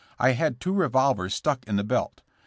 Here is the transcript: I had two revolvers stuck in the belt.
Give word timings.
I 0.17 0.31
had 0.31 0.59
two 0.59 0.73
revolvers 0.73 1.35
stuck 1.35 1.63
in 1.67 1.75
the 1.75 1.83
belt. 1.83 2.23